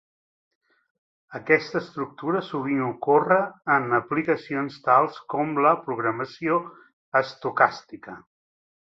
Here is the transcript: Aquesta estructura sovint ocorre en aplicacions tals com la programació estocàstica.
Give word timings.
Aquesta 1.39 1.81
estructura 1.87 2.41
sovint 2.47 2.81
ocorre 2.85 3.37
en 3.75 3.85
aplicacions 3.99 4.79
tals 4.89 5.21
com 5.35 5.53
la 5.67 5.75
programació 5.87 6.57
estocàstica. 7.25 8.17